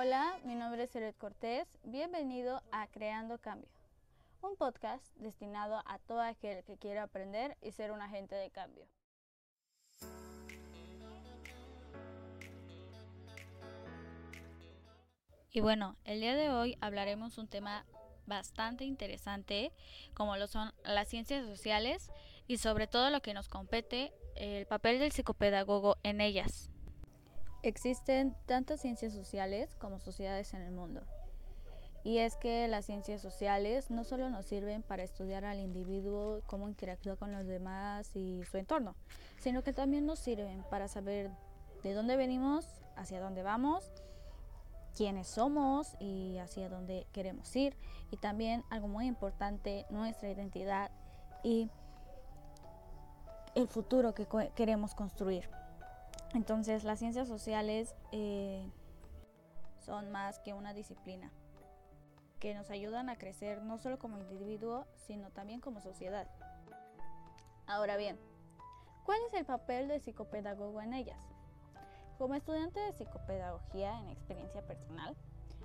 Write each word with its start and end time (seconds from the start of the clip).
Hola, 0.00 0.38
mi 0.44 0.54
nombre 0.54 0.84
es 0.84 0.94
Eret 0.94 1.18
Cortés. 1.18 1.66
Bienvenido 1.82 2.62
a 2.70 2.86
Creando 2.86 3.38
Cambio, 3.38 3.68
un 4.42 4.54
podcast 4.54 5.04
destinado 5.16 5.82
a 5.86 5.98
todo 5.98 6.20
aquel 6.20 6.62
que 6.62 6.76
quiera 6.76 7.02
aprender 7.02 7.56
y 7.62 7.72
ser 7.72 7.90
un 7.90 8.00
agente 8.00 8.36
de 8.36 8.48
cambio. 8.48 8.86
Y 15.50 15.58
bueno, 15.58 15.96
el 16.04 16.20
día 16.20 16.36
de 16.36 16.50
hoy 16.50 16.78
hablaremos 16.80 17.36
un 17.36 17.48
tema 17.48 17.84
bastante 18.24 18.84
interesante, 18.84 19.72
como 20.14 20.36
lo 20.36 20.46
son 20.46 20.72
las 20.84 21.08
ciencias 21.08 21.44
sociales 21.44 22.12
y 22.46 22.58
sobre 22.58 22.86
todo 22.86 23.10
lo 23.10 23.20
que 23.20 23.34
nos 23.34 23.48
compete, 23.48 24.12
el 24.36 24.64
papel 24.66 25.00
del 25.00 25.10
psicopedagogo 25.10 25.96
en 26.04 26.20
ellas. 26.20 26.70
Existen 27.62 28.34
tantas 28.46 28.80
ciencias 28.80 29.12
sociales 29.12 29.74
como 29.78 29.98
sociedades 29.98 30.54
en 30.54 30.62
el 30.62 30.72
mundo. 30.72 31.02
Y 32.04 32.18
es 32.18 32.36
que 32.36 32.68
las 32.68 32.86
ciencias 32.86 33.20
sociales 33.20 33.90
no 33.90 34.04
solo 34.04 34.30
nos 34.30 34.46
sirven 34.46 34.82
para 34.82 35.02
estudiar 35.02 35.44
al 35.44 35.58
individuo, 35.58 36.40
cómo 36.46 36.68
interactúa 36.68 37.16
con 37.16 37.32
los 37.32 37.46
demás 37.46 38.14
y 38.14 38.42
su 38.50 38.56
entorno, 38.56 38.94
sino 39.38 39.62
que 39.62 39.72
también 39.72 40.06
nos 40.06 40.20
sirven 40.20 40.62
para 40.70 40.88
saber 40.88 41.30
de 41.82 41.94
dónde 41.94 42.16
venimos, 42.16 42.66
hacia 42.96 43.20
dónde 43.20 43.42
vamos 43.42 43.90
quiénes 44.98 45.28
somos 45.28 45.94
y 46.00 46.38
hacia 46.38 46.68
dónde 46.68 47.06
queremos 47.12 47.54
ir. 47.54 47.76
Y 48.10 48.16
también 48.16 48.64
algo 48.68 48.88
muy 48.88 49.06
importante, 49.06 49.86
nuestra 49.90 50.28
identidad 50.28 50.90
y 51.44 51.70
el 53.54 53.68
futuro 53.68 54.12
que 54.12 54.26
queremos 54.56 54.94
construir. 54.96 55.48
Entonces 56.34 56.84
las 56.84 56.98
ciencias 56.98 57.28
sociales 57.28 57.94
eh, 58.12 58.70
son 59.80 60.10
más 60.10 60.38
que 60.40 60.52
una 60.52 60.74
disciplina 60.74 61.32
que 62.38 62.54
nos 62.54 62.70
ayudan 62.70 63.08
a 63.08 63.16
crecer 63.16 63.62
no 63.62 63.78
solo 63.78 63.98
como 63.98 64.18
individuo, 64.18 64.86
sino 64.94 65.30
también 65.30 65.60
como 65.60 65.80
sociedad. 65.80 66.28
Ahora 67.66 67.96
bien, 67.96 68.18
¿cuál 69.04 69.18
es 69.28 69.34
el 69.34 69.44
papel 69.44 69.88
del 69.88 70.00
psicopedagogo 70.00 70.80
en 70.80 70.94
ellas? 70.94 71.20
Como 72.16 72.34
estudiante 72.34 72.80
de 72.80 72.92
psicopedagogía 72.92 73.98
en 74.00 74.08
experiencia 74.08 74.62
personal, 74.62 75.16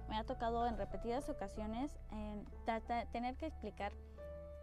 me 0.10 0.18
ha 0.18 0.24
tocado 0.24 0.68
en 0.68 0.78
repetidas 0.78 1.30
ocasiones 1.30 1.92
tener 3.12 3.36
que 3.36 3.48
explicar 3.48 3.94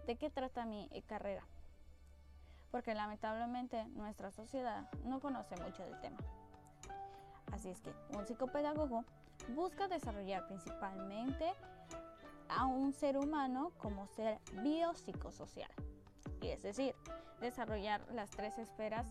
de 0.06 0.17
qué 0.17 0.31
trata 0.31 0.67
mi 0.67 0.89
carrera, 1.06 1.47
porque 2.71 2.95
lamentablemente 2.95 3.85
nuestra 3.89 4.31
sociedad 4.31 4.89
no 5.05 5.21
conoce 5.21 5.57
mucho 5.57 5.85
del 5.85 5.99
tema. 6.01 6.19
Así 7.53 7.71
es 7.71 7.81
que 7.81 7.93
un 8.17 8.27
psicopedagogo 8.27 9.05
busca 9.55 9.89
desarrollar 9.89 10.47
principalmente 10.47 11.53
a 12.49 12.67
un 12.67 12.93
ser 12.93 13.17
humano 13.17 13.73
como 13.79 14.07
ser 14.09 14.39
biopsicosocial, 14.62 15.71
y 16.41 16.49
es 16.49 16.62
decir, 16.62 16.95
desarrollar 17.41 18.01
las 18.12 18.31
tres 18.31 18.59
esferas 18.59 19.07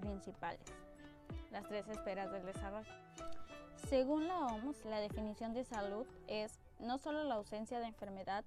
principales 0.00 0.72
las 1.50 1.66
tres 1.66 1.88
esferas 1.88 2.30
del 2.30 2.44
desarrollo. 2.44 2.90
Según 3.88 4.28
la 4.28 4.38
OMS, 4.46 4.84
la 4.84 5.00
definición 5.00 5.54
de 5.54 5.64
salud 5.64 6.06
es 6.26 6.58
no 6.78 6.98
solo 6.98 7.24
la 7.24 7.34
ausencia 7.34 7.78
de 7.78 7.86
enfermedad, 7.86 8.44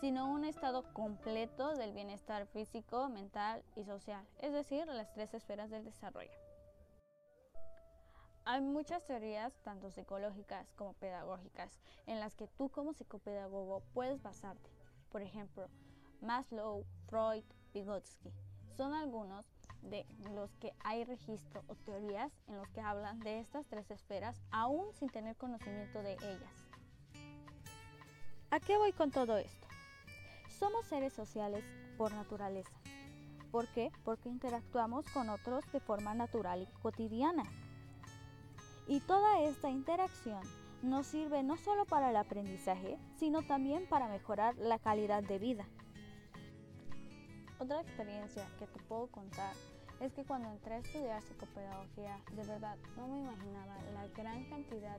sino 0.00 0.30
un 0.30 0.44
estado 0.44 0.82
completo 0.94 1.74
del 1.74 1.92
bienestar 1.92 2.46
físico, 2.46 3.08
mental 3.10 3.62
y 3.76 3.84
social, 3.84 4.26
es 4.38 4.52
decir, 4.52 4.86
las 4.86 5.12
tres 5.12 5.34
esferas 5.34 5.70
del 5.70 5.84
desarrollo. 5.84 6.30
Hay 8.46 8.62
muchas 8.62 9.04
teorías, 9.04 9.52
tanto 9.62 9.90
psicológicas 9.90 10.72
como 10.72 10.94
pedagógicas, 10.94 11.78
en 12.06 12.18
las 12.18 12.34
que 12.34 12.48
tú 12.48 12.70
como 12.70 12.94
psicopedagogo 12.94 13.82
puedes 13.92 14.22
basarte. 14.22 14.70
Por 15.10 15.20
ejemplo, 15.20 15.68
Maslow, 16.22 16.86
Freud, 17.06 17.44
Vygotsky. 17.74 18.32
Son 18.76 18.94
algunos 18.94 19.44
de 19.82 20.06
los 20.32 20.54
que 20.56 20.72
hay 20.82 21.04
registro 21.04 21.62
o 21.68 21.74
teorías 21.74 22.32
en 22.48 22.56
los 22.56 22.68
que 22.70 22.80
hablan 22.80 23.20
de 23.20 23.40
estas 23.40 23.66
tres 23.66 23.90
esferas 23.90 24.40
aún 24.50 24.92
sin 24.94 25.10
tener 25.10 25.36
conocimiento 25.36 26.02
de 26.02 26.14
ellas. 26.14 26.66
¿A 28.50 28.58
qué 28.58 28.78
voy 28.78 28.92
con 28.92 29.10
todo 29.10 29.36
esto? 29.36 29.69
Somos 30.60 30.84
seres 30.84 31.14
sociales 31.14 31.64
por 31.96 32.12
naturaleza. 32.12 32.70
¿Por 33.50 33.66
qué? 33.68 33.90
Porque 34.04 34.28
interactuamos 34.28 35.06
con 35.06 35.30
otros 35.30 35.64
de 35.72 35.80
forma 35.80 36.12
natural 36.12 36.62
y 36.62 36.80
cotidiana. 36.82 37.44
Y 38.86 39.00
toda 39.00 39.40
esta 39.40 39.70
interacción 39.70 40.42
nos 40.82 41.06
sirve 41.06 41.42
no 41.42 41.56
solo 41.56 41.86
para 41.86 42.10
el 42.10 42.16
aprendizaje, 42.16 42.98
sino 43.16 43.42
también 43.42 43.88
para 43.88 44.08
mejorar 44.08 44.54
la 44.58 44.78
calidad 44.78 45.22
de 45.22 45.38
vida. 45.38 45.66
Otra 47.58 47.80
experiencia 47.80 48.46
que 48.58 48.66
te 48.66 48.80
puedo 48.80 49.06
contar 49.06 49.54
es 50.00 50.12
que 50.12 50.24
cuando 50.24 50.50
entré 50.50 50.74
a 50.74 50.78
estudiar 50.78 51.22
psicopedagogía, 51.22 52.20
de 52.32 52.44
verdad 52.44 52.76
no 52.98 53.08
me 53.08 53.20
imaginaba 53.20 53.76
la 53.94 54.06
gran 54.08 54.44
cantidad 54.50 54.98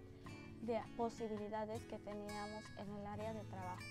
de 0.61 0.81
posibilidades 0.97 1.83
que 1.85 1.99
teníamos 1.99 2.63
en 2.79 2.95
el 2.95 3.05
área 3.05 3.33
de 3.33 3.43
trabajo, 3.45 3.81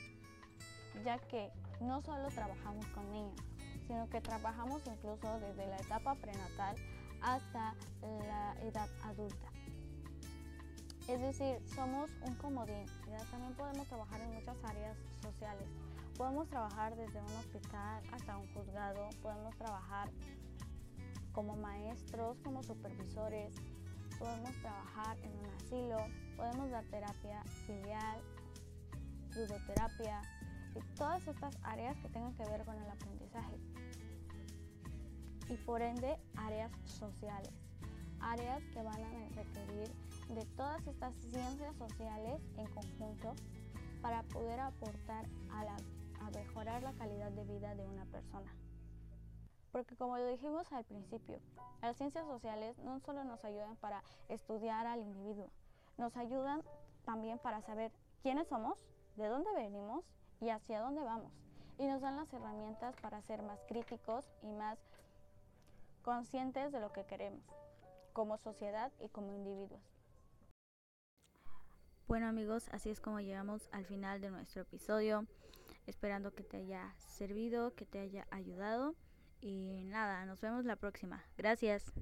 ya 1.04 1.18
que 1.18 1.50
no 1.80 2.02
solo 2.02 2.28
trabajamos 2.28 2.86
con 2.86 3.10
niños, 3.10 3.40
sino 3.86 4.08
que 4.08 4.20
trabajamos 4.20 4.82
incluso 4.86 5.40
desde 5.40 5.66
la 5.66 5.76
etapa 5.76 6.14
prenatal 6.14 6.76
hasta 7.22 7.74
la 8.02 8.54
edad 8.62 8.88
adulta. 9.04 9.48
Es 11.08 11.20
decir, 11.20 11.60
somos 11.74 12.08
un 12.24 12.34
comodín. 12.36 12.86
También 13.30 13.54
podemos 13.54 13.86
trabajar 13.88 14.20
en 14.20 14.34
muchas 14.34 14.56
áreas 14.64 14.96
sociales. 15.22 15.68
Podemos 16.16 16.48
trabajar 16.48 16.94
desde 16.94 17.20
un 17.20 17.32
hospital 17.32 18.02
hasta 18.12 18.36
un 18.36 18.46
juzgado, 18.54 19.08
podemos 19.22 19.56
trabajar 19.56 20.08
como 21.32 21.56
maestros, 21.56 22.38
como 22.44 22.62
supervisores, 22.62 23.54
podemos 24.18 24.52
trabajar 24.60 25.16
en 25.18 25.32
un 25.32 25.46
asilo, 25.56 25.96
podemos 26.36 26.70
dar 26.70 26.84
terapia 26.84 27.42
filial, 27.66 28.20
ludoterapia 29.34 30.20
y 30.74 30.80
todas 30.96 31.26
estas 31.26 31.56
áreas 31.62 31.96
que 31.98 32.08
tengan 32.08 32.34
que 32.34 32.44
ver 32.44 32.64
con 32.64 32.76
el 32.76 32.88
aprendizaje. 32.88 33.56
Y 35.48 35.56
por 35.64 35.82
ende, 35.82 36.16
áreas 36.36 36.70
sociales, 36.84 37.52
áreas 38.20 38.62
que 38.72 38.82
van 38.82 39.02
a 39.02 39.28
requerir 39.34 39.88
de 40.28 40.44
todas 40.56 40.86
estas 40.86 41.14
ciencias 41.16 41.76
sociales 41.76 42.40
en 42.56 42.66
conjunto 42.68 43.34
para 44.00 44.22
poder 44.24 44.60
aportar 44.60 45.26
a, 45.50 45.76
a 46.24 46.30
mejorar 46.30 46.82
la 46.82 46.92
calidad 46.92 47.32
de 47.32 47.44
vida 47.44 47.74
de 47.74 47.84
una 47.86 48.04
persona. 48.06 48.52
Porque 49.72 49.96
como 49.96 50.18
lo 50.18 50.26
dijimos 50.26 50.72
al 50.72 50.84
principio, 50.84 51.38
las 51.82 51.96
ciencias 51.96 52.26
sociales 52.26 52.78
no 52.78 53.00
solo 53.00 53.24
nos 53.24 53.44
ayudan 53.44 53.76
para 53.76 54.02
estudiar 54.28 54.86
al 54.86 55.00
individuo, 55.00 55.50
nos 55.96 56.16
ayudan 56.16 56.62
también 57.04 57.38
para 57.38 57.60
saber 57.62 57.92
quiénes 58.22 58.48
somos, 58.48 58.78
de 59.16 59.26
dónde 59.28 59.52
venimos 59.54 60.04
y 60.40 60.50
hacia 60.50 60.80
dónde 60.80 61.02
vamos. 61.02 61.32
Y 61.78 61.86
nos 61.86 62.00
dan 62.00 62.16
las 62.16 62.32
herramientas 62.32 62.94
para 63.00 63.22
ser 63.22 63.42
más 63.42 63.60
críticos 63.68 64.26
y 64.42 64.52
más 64.52 64.78
conscientes 66.02 66.72
de 66.72 66.80
lo 66.80 66.92
que 66.92 67.04
queremos, 67.04 67.44
como 68.12 68.38
sociedad 68.38 68.92
y 69.00 69.08
como 69.08 69.32
individuos. 69.32 69.80
Bueno 72.06 72.26
amigos, 72.26 72.68
así 72.72 72.90
es 72.90 73.00
como 73.00 73.20
llegamos 73.20 73.68
al 73.70 73.84
final 73.86 74.20
de 74.20 74.30
nuestro 74.30 74.62
episodio, 74.62 75.26
esperando 75.86 76.34
que 76.34 76.42
te 76.42 76.56
haya 76.56 76.92
servido, 76.98 77.74
que 77.74 77.86
te 77.86 78.00
haya 78.00 78.26
ayudado 78.30 78.96
y 79.40 79.84
nada, 79.84 80.26
nos 80.26 80.40
vemos 80.40 80.64
la 80.64 80.76
próxima. 80.76 81.24
Gracias. 81.36 81.92